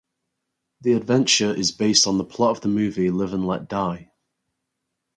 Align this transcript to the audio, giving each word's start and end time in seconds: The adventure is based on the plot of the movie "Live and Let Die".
The 0.81 0.93
adventure 0.93 1.53
is 1.53 1.71
based 1.73 2.07
on 2.07 2.17
the 2.17 2.23
plot 2.23 2.57
of 2.57 2.61
the 2.63 2.69
movie 2.69 3.11
"Live 3.11 3.35
and 3.35 3.45
Let 3.45 3.67
Die". 3.69 4.11